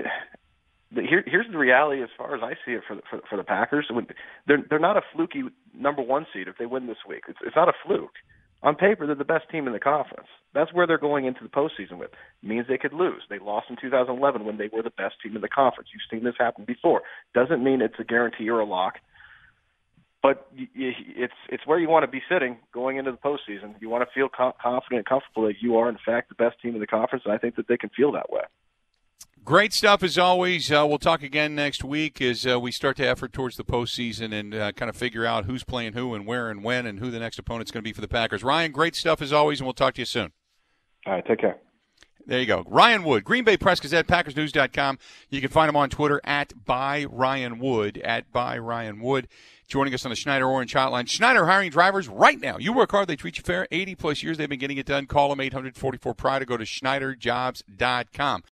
here, 0.94 1.24
here's 1.26 1.46
the 1.50 1.58
reality 1.58 2.02
as 2.02 2.08
far 2.16 2.34
as 2.34 2.42
I 2.42 2.54
see 2.64 2.72
it 2.72 2.82
for 2.86 2.96
the, 2.96 3.02
for, 3.08 3.20
for 3.28 3.36
the 3.36 3.44
Packers. 3.44 3.90
They're 4.46 4.64
they're 4.68 4.78
not 4.78 4.96
a 4.96 5.02
fluky 5.14 5.42
number 5.76 6.02
one 6.02 6.26
seed 6.32 6.48
if 6.48 6.56
they 6.58 6.66
win 6.66 6.86
this 6.86 6.98
week. 7.08 7.24
It's 7.28 7.38
it's 7.44 7.56
not 7.56 7.68
a 7.68 7.74
fluke 7.84 8.14
on 8.64 8.74
paper, 8.74 9.06
they're 9.06 9.14
the 9.14 9.24
best 9.24 9.50
team 9.50 9.66
in 9.66 9.74
the 9.74 9.78
conference. 9.78 10.26
That's 10.54 10.72
where 10.72 10.86
they're 10.86 10.96
going 10.96 11.26
into 11.26 11.40
the 11.42 11.50
postseason 11.50 11.98
with. 11.98 12.10
It 12.42 12.48
means 12.48 12.66
they 12.66 12.78
could 12.78 12.94
lose. 12.94 13.22
They 13.28 13.38
lost 13.38 13.66
in 13.68 13.76
2011 13.78 14.44
when 14.44 14.56
they 14.56 14.70
were 14.72 14.82
the 14.82 14.90
best 14.90 15.16
team 15.22 15.36
in 15.36 15.42
the 15.42 15.48
conference. 15.48 15.90
You've 15.92 16.08
seen 16.10 16.24
this 16.24 16.34
happen 16.38 16.64
before. 16.64 17.02
Doesn't 17.34 17.62
mean 17.62 17.82
it's 17.82 18.00
a 18.00 18.04
guarantee 18.04 18.48
or 18.48 18.60
a 18.60 18.64
lock, 18.64 18.94
but 20.22 20.48
it's 20.56 21.34
it's 21.50 21.66
where 21.66 21.78
you 21.78 21.90
want 21.90 22.04
to 22.04 22.10
be 22.10 22.22
sitting 22.26 22.56
going 22.72 22.96
into 22.96 23.12
the 23.12 23.18
postseason. 23.18 23.74
You 23.80 23.90
want 23.90 24.08
to 24.08 24.14
feel 24.14 24.30
confident 24.30 24.98
and 24.98 25.04
comfortable 25.04 25.46
that 25.46 25.56
you 25.60 25.76
are 25.76 25.90
in 25.90 25.98
fact 26.04 26.30
the 26.30 26.34
best 26.34 26.58
team 26.62 26.72
in 26.72 26.80
the 26.80 26.86
conference, 26.86 27.24
and 27.26 27.34
I 27.34 27.38
think 27.38 27.56
that 27.56 27.68
they 27.68 27.76
can 27.76 27.90
feel 27.90 28.12
that 28.12 28.32
way. 28.32 28.44
Great 29.44 29.74
stuff 29.74 30.02
as 30.02 30.16
always. 30.16 30.72
Uh, 30.72 30.86
we'll 30.88 30.98
talk 30.98 31.22
again 31.22 31.54
next 31.54 31.84
week 31.84 32.22
as 32.22 32.46
uh, 32.46 32.58
we 32.58 32.72
start 32.72 32.96
to 32.96 33.06
effort 33.06 33.30
towards 33.30 33.56
the 33.56 33.64
postseason 33.64 34.32
and 34.32 34.54
uh, 34.54 34.72
kind 34.72 34.88
of 34.88 34.96
figure 34.96 35.26
out 35.26 35.44
who's 35.44 35.64
playing 35.64 35.92
who 35.92 36.14
and 36.14 36.26
where 36.26 36.50
and 36.50 36.64
when 36.64 36.86
and 36.86 36.98
who 36.98 37.10
the 37.10 37.18
next 37.18 37.38
opponent's 37.38 37.70
going 37.70 37.82
to 37.82 37.88
be 37.88 37.92
for 37.92 38.00
the 38.00 38.08
Packers. 38.08 38.42
Ryan, 38.42 38.72
great 38.72 38.96
stuff 38.96 39.20
as 39.20 39.34
always, 39.34 39.60
and 39.60 39.66
we'll 39.66 39.74
talk 39.74 39.94
to 39.94 40.00
you 40.00 40.06
soon. 40.06 40.32
All 41.06 41.12
right, 41.12 41.26
take 41.26 41.40
care. 41.40 41.58
There 42.26 42.40
you 42.40 42.46
go. 42.46 42.64
Ryan 42.66 43.04
Wood, 43.04 43.24
Green 43.24 43.44
Bay 43.44 43.58
Press 43.58 43.80
Gazette, 43.80 44.06
PackersNews.com. 44.06 44.98
You 45.28 45.42
can 45.42 45.50
find 45.50 45.68
him 45.68 45.76
on 45.76 45.90
Twitter 45.90 46.22
at 46.24 46.64
by 46.64 47.04
Ryan 47.04 47.58
Wood, 47.58 47.98
at 47.98 48.32
by 48.32 48.56
Ryan 48.56 48.98
Wood 49.00 49.28
joining 49.68 49.94
us 49.94 50.04
on 50.04 50.10
the 50.10 50.16
Schneider 50.16 50.46
Orange 50.46 50.72
Hotline. 50.72 51.08
Schneider 51.08 51.46
hiring 51.46 51.70
drivers 51.70 52.08
right 52.08 52.40
now. 52.40 52.58
You 52.58 52.72
work 52.72 52.92
hard, 52.92 53.08
they 53.08 53.16
treat 53.16 53.36
you 53.36 53.42
fair. 53.42 53.66
80 53.70 53.94
plus 53.94 54.22
years 54.22 54.38
they've 54.38 54.48
been 54.48 54.58
getting 54.58 54.78
it 54.78 54.86
done. 54.86 55.06
Call 55.06 55.28
them 55.28 55.40
844 55.40 56.14
Pride 56.14 56.42
or 56.42 56.44
go 56.44 56.56
to 56.56 56.64
SchneiderJobs.com. 56.64 58.42